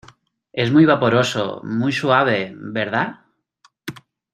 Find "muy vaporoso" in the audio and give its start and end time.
0.71-1.61